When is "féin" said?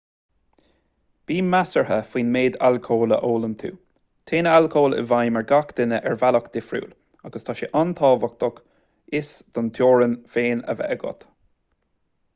10.37-10.65